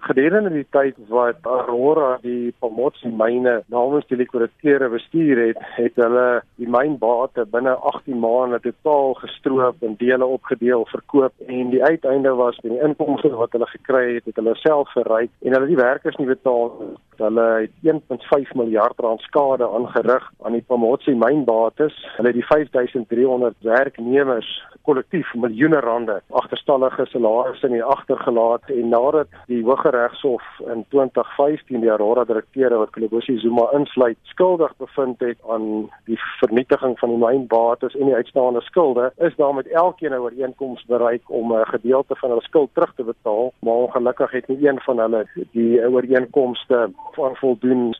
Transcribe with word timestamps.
Gedurende 0.00 0.50
die 0.50 0.66
tyd 0.72 0.96
wat 1.12 1.44
Aurora 1.44 2.14
die 2.22 2.54
Pomotsi 2.62 3.10
myne 3.12 3.58
namens 3.72 4.06
die 4.08 4.16
liquidateure 4.16 4.88
bestuur 4.92 5.40
het, 5.42 5.60
het 5.76 6.00
hulle 6.00 6.40
die 6.60 6.68
mynbate 6.72 7.44
binne 7.52 7.74
18 7.92 8.16
maande 8.22 8.62
totaal 8.64 9.14
gestroop 9.20 9.84
en 9.84 9.98
dele 10.00 10.26
opgedeel, 10.26 10.86
verkoop 10.88 11.46
en 11.46 11.70
die 11.74 11.82
uiteinde 11.84 12.32
was 12.40 12.56
die 12.64 12.80
inkomste 12.80 13.34
wat 13.36 13.52
hulle 13.56 13.68
gekry 13.74 14.06
het, 14.16 14.24
het 14.30 14.40
hulle 14.40 14.56
self 14.62 14.88
verryk 14.96 15.32
en 15.44 15.56
hulle 15.58 15.68
die 15.68 15.80
werkers 15.80 16.16
nie 16.16 16.30
betaal 16.32 16.72
nie. 16.80 16.96
Hulle 17.20 17.46
het 17.60 17.72
1.5 17.84 18.52
miljard 18.56 18.98
rand 18.98 19.20
skade 19.20 19.68
aangerig 19.68 20.32
aan 20.42 20.56
die 20.56 20.64
Pomotsi 20.66 21.12
mynbates. 21.12 21.96
Hulle 22.16 22.32
het 22.32 22.38
die 22.38 22.46
5300 22.48 23.56
werknemers 23.60 24.48
kollektief 24.88 25.28
miljoene 25.34 25.80
rande 25.84 26.16
agterstallige 26.40 27.04
salarisse 27.10 27.68
in 27.68 27.76
die 27.76 27.84
agtergelaat 27.84 28.70
en 28.72 28.88
nadat 28.88 29.28
die 29.50 29.60
Hooggeregshof 29.64 30.46
in 30.72 30.84
2015 30.94 31.84
die 31.84 31.90
Aurora 31.92 32.24
direkteure 32.24 32.80
wat 32.80 32.92
Kolobosi 32.96 33.36
Zuma 33.42 33.68
insluit 33.76 34.18
skuldig 34.32 34.72
bevind 34.82 35.20
het 35.24 35.38
aan 35.52 35.66
die 36.08 36.18
vernietiging 36.40 36.96
van 36.98 37.12
die 37.14 37.20
mynbates 37.20 37.96
en 37.98 38.10
die 38.10 38.16
uitstaande 38.16 38.64
skulde 38.66 39.10
is 39.28 39.36
daar 39.36 39.54
met 39.54 39.68
elkeen 39.68 40.14
'n 40.14 40.24
ooreenkoms 40.26 40.84
bereik 40.88 41.22
om 41.26 41.52
'n 41.52 41.72
gedeelte 41.74 42.16
van 42.16 42.30
hulle 42.30 42.48
skuld 42.48 42.70
terug 42.74 42.92
te 42.94 43.04
betaal 43.04 43.52
maar 43.60 43.74
ongelukkig 43.74 44.30
het 44.30 44.48
nie 44.48 44.68
een 44.68 44.80
van 44.80 44.98
hulle 44.98 45.26
die 45.52 45.88
ooreenkomste 45.88 46.90
voldoen. 47.14 47.94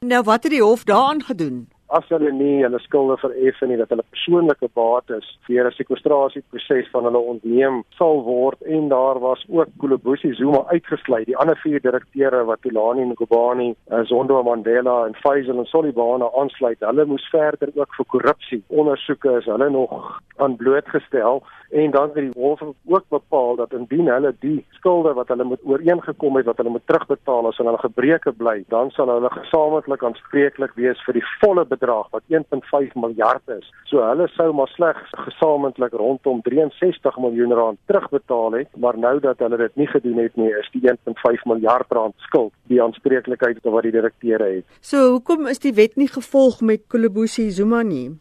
Nou 0.00 0.22
wat 0.22 0.42
het 0.42 0.52
die 0.52 0.62
hof 0.62 0.84
daaraan 0.84 1.22
gedoen? 1.22 1.68
As 1.88 2.04
hulle 2.12 2.28
nie 2.36 2.60
hulle 2.60 2.78
skulde 2.84 3.14
vereffen 3.16 3.70
nie 3.72 3.78
dat 3.80 3.88
hulle 3.88 4.04
persoonlike 4.12 4.68
bates 4.76 5.28
vir 5.46 5.66
'n 5.66 5.72
sekwestrasieproses 5.72 6.90
van 6.92 7.04
hulle 7.08 7.22
ontneem 7.32 7.82
sal 7.96 8.20
word 8.24 8.60
en 8.62 8.88
daar 8.88 9.18
was 9.18 9.44
ook 9.48 9.68
Kolobosi 9.78 10.34
Zuma 10.34 10.64
uitgesluit. 10.68 11.26
Die 11.26 11.36
ander 11.36 11.56
vier 11.56 11.80
direkteure 11.80 12.44
wat 12.44 12.60
Tulani 12.62 13.04
Ngubani, 13.04 13.74
eh, 13.90 14.04
Zondo 14.04 14.42
Mandela 14.42 15.06
en 15.06 15.14
Faisal 15.14 15.58
en 15.58 15.66
Solibana 15.66 16.28
aansluit 16.36 16.80
hulle 16.80 17.04
moes 17.04 17.28
verder 17.30 17.68
ook 17.74 17.94
vir 17.94 18.06
korrupsie 18.06 18.62
ondersoeke 18.66 19.38
is 19.38 19.44
hulle 19.44 19.70
nog 19.70 20.20
aan 20.36 20.56
blootgestel 20.56 21.42
en 21.70 21.90
dan 21.90 22.10
het 22.14 22.14
die 22.14 22.42
hof 22.42 22.60
ook 22.84 23.04
bepaal 23.08 23.56
dat 23.56 23.72
indien 23.72 24.08
hulle 24.08 24.34
die 24.40 24.64
skulde 24.68 25.12
wat 25.12 25.28
hulle 25.28 25.44
moet 25.44 25.60
ooreengekom 25.64 26.36
het 26.36 26.46
wat 26.48 26.56
hulle 26.56 26.70
moet 26.70 26.86
terugbetaal 26.86 27.48
as 27.48 27.56
hulle 27.60 27.78
gebreke 27.78 28.32
bly 28.32 28.64
dan 28.68 28.90
sal 28.90 29.10
hulle 29.12 29.30
gesamentlik 29.30 30.04
aanspreeklik 30.04 30.72
wees 30.80 31.02
vir 31.06 31.18
die 31.18 31.24
volle 31.40 31.64
bedrag 31.68 32.08
wat 32.14 32.22
1.5 32.28 32.94
miljard 32.94 33.54
is. 33.58 33.66
So 33.90 34.04
hulle 34.04 34.28
sou 34.36 34.52
maar 34.52 34.70
slegs 34.72 35.12
gesamentlik 35.26 35.92
rondom 35.92 36.40
63 36.46 37.18
miljoen 37.18 37.52
rand 37.52 37.78
terugbetaal 37.90 38.58
het, 38.60 38.70
maar 38.76 38.98
nou 38.98 39.18
dat 39.20 39.38
hulle 39.44 39.56
dit 39.56 39.76
nie 39.76 39.88
gedoen 39.90 40.22
het 40.22 40.36
nie, 40.36 40.50
is 40.60 40.70
die 40.72 40.84
1.5 40.90 41.44
miljard 41.52 41.92
rand 41.92 42.14
skuld 42.28 42.52
die 42.72 42.82
aanspreeklikheid 42.82 43.60
wat 43.62 43.84
die 43.84 43.92
direkteure 43.92 44.48
het. 44.58 44.78
So 44.80 45.10
hoekom 45.14 45.46
is 45.52 45.60
die 45.64 45.74
wet 45.76 45.96
nie 45.96 46.08
gevolg 46.08 46.60
met 46.60 46.86
Kolobusi 46.88 47.50
Zuma 47.50 47.82
nie? 47.82 48.16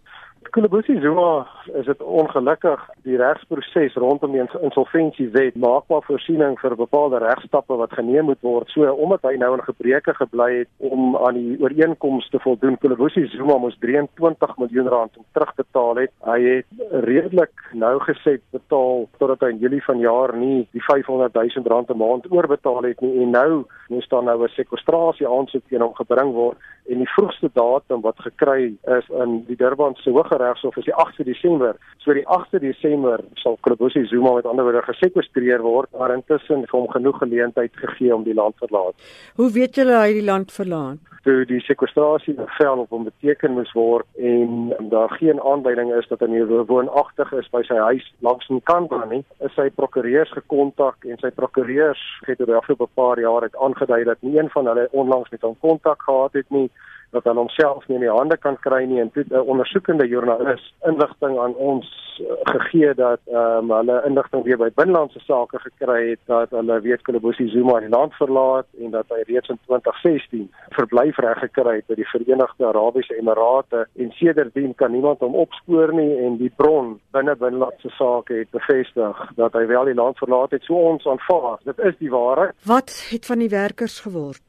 Kolobusi 0.52 1.00
Zuma 1.02 1.48
is 1.74 1.86
dit 1.86 2.02
ongelukkig 2.02 2.82
die 3.04 3.18
regsproses 3.18 3.96
rondom 4.00 4.32
die 4.32 4.44
insolventiewet 4.62 5.56
maak 5.60 5.88
maar 5.92 6.04
voorsiening 6.08 6.56
vir 6.62 6.76
bepaalde 6.80 7.20
regstappe 7.24 7.76
wat 7.80 7.96
geneem 7.98 8.30
moet 8.30 8.42
word. 8.46 8.70
So 8.72 8.88
omdat 8.92 9.26
hy 9.28 9.36
nou 9.42 9.54
in 9.58 9.64
gebreke 9.66 10.14
gebly 10.18 10.50
het 10.60 10.70
om 10.78 11.16
aan 11.18 11.40
die 11.40 11.58
ooreenkomste 11.64 12.38
te 12.38 12.44
voldoen, 12.44 12.78
Kolobusi 12.82 13.26
Zuma 13.34 13.58
moes 13.62 13.78
23 13.84 14.56
miljoen 14.62 14.92
rand 14.94 15.20
terugbetaal 15.36 16.04
het. 16.04 16.14
Hy 16.28 16.40
het 16.46 16.86
redelik 17.08 17.68
nou 17.74 17.96
gesê 18.06 18.38
betaal 18.56 19.08
totdat 19.18 19.44
hy 19.44 19.54
in 19.56 19.62
Julie 19.66 19.84
vanjaar 19.84 20.36
nie 20.38 20.64
die 20.76 20.84
500 20.86 21.34
000 21.36 21.68
rand 21.74 21.92
'n 21.92 21.98
maand 21.98 22.32
oorbetaal 22.32 22.84
het 22.84 23.02
nie 23.02 23.24
en 23.24 23.32
nou 23.32 23.66
moes 23.90 24.08
daar 24.08 24.24
nou 24.24 24.44
'n 24.44 24.56
sekwestrasie 24.56 25.28
aansoek 25.28 25.64
teen 25.68 25.82
hom 25.82 25.96
gebring 25.96 26.34
word 26.34 26.58
en 26.88 26.98
die 26.98 27.10
vroegste 27.16 27.50
datum 27.54 28.02
wat 28.02 28.20
gekry 28.24 28.76
is 28.98 29.10
in 29.24 29.44
die 29.48 29.58
Durban 29.60 29.96
se 29.96 30.12
Hooggeregshof 30.38 30.78
is 30.78 30.86
die 30.86 30.94
8de 30.94 31.24
Desember. 31.26 31.76
So 31.98 32.14
die 32.14 32.26
8de 32.28 32.60
Desember 32.62 33.24
sal 33.42 33.58
Kolobosi 33.62 34.06
Zuma 34.06 34.34
met 34.36 34.46
ander 34.46 34.66
woorde 34.68 34.84
gesekwestreer 34.86 35.62
word, 35.66 35.90
maar 35.98 36.14
intussen 36.14 36.62
het 36.62 36.70
hom 36.70 36.88
genoeg 36.94 37.18
geleentheid 37.18 37.74
gegee 37.76 38.14
om 38.16 38.24
die 38.24 38.34
land 38.38 38.56
verlaat. 38.62 38.96
Hoe 39.36 39.50
weet 39.52 39.76
julle 39.76 39.98
hy 39.98 40.14
die 40.20 40.26
land 40.26 40.54
verlaat? 40.54 41.02
Toe 41.28 41.42
die 41.44 41.60
sekwestrasie 41.60 42.38
bevel 42.38 42.86
op 42.86 42.94
hom 42.96 43.04
beteken 43.04 43.52
moes 43.58 43.72
word 43.76 44.08
en 44.16 44.70
daar 44.94 45.12
geen 45.20 45.42
aanduiding 45.42 45.90
is 45.98 46.08
dat 46.08 46.22
hy 46.24 46.40
woonagtig 46.70 47.34
is 47.36 47.50
by 47.52 47.66
sy 47.68 47.76
huis 47.90 48.06
langs 48.24 48.48
in 48.48 48.62
Kandla 48.70 49.04
nie, 49.10 49.26
is 49.44 49.52
sy 49.60 49.68
prokureurs 49.76 50.32
gekontak 50.38 51.04
en 51.04 51.20
sy 51.20 51.34
prokureurs 51.36 52.00
het 52.30 52.40
oor 52.40 52.54
die 52.54 52.60
afgelope 52.62 52.88
paar 52.96 53.20
jaar 53.20 53.44
het 53.44 53.60
aangedui 53.60 54.06
dat 54.08 54.24
nie 54.24 54.38
een 54.40 54.48
van 54.56 54.72
hulle 54.72 54.88
onlangs 54.92 55.34
met 55.36 55.44
hom 55.44 55.60
kontak 55.68 56.08
gehad 56.08 56.40
het 56.40 56.48
nie 56.60 56.70
dat 57.16 57.24
hy 57.24 57.34
homself 57.38 57.86
nie 57.88 57.96
in 57.98 58.04
die 58.04 58.12
hande 58.12 58.36
kan 58.38 58.58
kry 58.64 58.84
nie 58.86 59.00
en 59.00 59.12
toe 59.12 59.24
'n 59.30 59.48
ondersoekende 59.54 60.08
joernalis 60.08 60.74
inligting 60.90 61.40
aan 61.40 61.56
ons 61.56 61.88
uh, 62.22 62.28
gegee 62.54 62.94
dat 62.94 63.20
ehm 63.26 63.72
um, 63.72 63.72
hulle 63.72 64.02
inligting 64.06 64.44
weer 64.44 64.58
by 64.58 64.70
binlandse 64.76 65.20
sake 65.20 65.60
gekry 65.60 66.10
het 66.10 66.20
dat 66.26 66.50
hulle 66.50 66.82
weet 66.82 67.02
Kolobosi 67.02 67.48
Zuma 67.50 67.80
die 67.80 67.90
land 67.90 68.14
verlaat 68.14 68.68
en 68.84 68.92
dat 68.92 69.06
hy 69.10 69.22
reeds 69.32 69.50
in 69.50 69.60
2016 69.66 70.52
verblyfreg 71.18 71.40
gekry 71.50 71.76
het 71.78 71.88
by 71.88 71.96
die 71.98 72.08
Verenigde 72.12 72.68
Arabiese 72.68 73.16
Emirate 73.18 73.88
en 73.98 74.12
sedertdien 74.18 74.76
kan 74.76 74.92
niemand 74.92 75.20
hom 75.20 75.36
opspoor 75.36 75.94
nie 75.94 76.18
en 76.26 76.38
die 76.38 76.52
bron 76.56 77.00
binne 77.12 77.36
binlandse 77.36 77.90
sake 77.98 78.44
het 78.44 78.52
bevestig 78.52 79.16
dat 79.36 79.54
hy 79.54 79.66
wel 79.68 79.86
die 79.86 79.98
land 79.98 80.18
verlaat 80.18 80.52
het. 80.52 80.64
So 80.64 80.76
ons 80.76 81.06
aanvaar 81.06 81.60
dit 81.66 81.80
is 81.80 81.98
die 82.00 82.12
waarheid. 82.12 82.54
Wat 82.66 82.94
het 83.12 83.26
van 83.26 83.40
die 83.40 83.50
werkers 83.50 84.00
geword? 84.02 84.42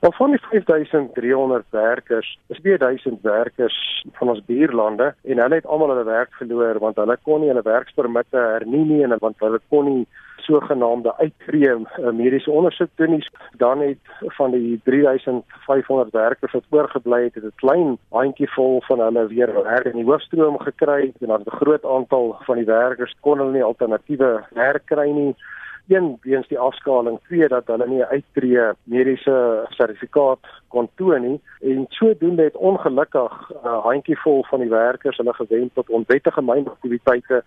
Maar 0.00 0.12
van 0.16 0.30
die 0.30 0.40
5300 0.50 1.64
werkers, 1.70 2.38
is 2.48 2.60
2000 2.62 3.22
werkers 3.22 4.04
van 4.18 4.28
ons 4.28 4.44
buurlande 4.44 5.14
en 5.24 5.40
hulle 5.40 5.54
het 5.54 5.66
almal 5.66 5.92
hulle 5.94 6.04
werk 6.04 6.32
verloor 6.38 6.78
want 6.80 6.96
hulle 6.96 7.16
kon 7.22 7.40
nie 7.40 7.50
hulle 7.52 7.64
werkspermitte 7.64 8.40
hernie 8.40 8.84
nie 8.84 9.02
en 9.04 9.16
want 9.20 9.40
hulle 9.44 9.60
kon 9.68 9.90
nie 9.90 10.06
sogenaamde 10.46 11.12
uittreë 11.18 11.74
uh, 11.76 12.12
mediese 12.14 12.50
ondersoek 12.50 12.92
doen 13.00 13.16
nie. 13.16 13.24
Dan 13.60 13.80
het 13.84 13.98
van 14.38 14.54
die 14.54 14.80
3500 14.84 16.12
werkers 16.12 16.52
wat 16.52 16.70
oorgebly 16.70 17.22
het, 17.24 17.34
het 17.34 17.44
'n 17.44 17.60
klein 17.62 17.98
handjievol 18.10 18.82
van 18.88 19.00
hulle 19.00 19.26
weer 19.26 19.52
werk 19.62 19.84
in 19.84 20.00
die 20.00 20.10
hoofstroom 20.10 20.58
gekry. 20.58 21.12
En 21.20 21.28
dan 21.32 21.40
'n 21.40 21.58
groot 21.60 21.84
aantal 21.84 22.36
van 22.46 22.56
die 22.56 22.64
werkers 22.64 23.16
kon 23.20 23.38
hulle 23.38 23.52
nie 23.52 23.64
alternatiewe 23.64 24.44
werk 24.54 24.84
kry 24.84 25.10
nie. 25.10 25.34
Een 25.88 26.18
weens 26.22 26.48
die 26.48 26.58
afskaling, 26.58 27.18
twee 27.28 27.48
dat 27.48 27.66
hulle 27.66 27.86
nie 27.86 28.02
'n 28.02 28.10
uittreë 28.14 28.74
mediese 28.82 29.66
sertifikaat 29.68 30.38
kon 30.68 30.88
toon 30.94 31.22
nie. 31.22 31.40
En 31.60 31.86
sodoende 31.88 32.42
het 32.42 32.56
ongelukkig 32.56 33.32
'n 33.50 33.66
uh, 33.66 33.82
handjievol 33.82 34.44
van 34.44 34.60
die 34.60 34.68
werkers 34.68 35.16
hulle 35.16 35.34
gewend 35.34 35.74
tot 35.74 35.90
onwettige 35.90 36.42
mynaktiwiteite 36.42 37.44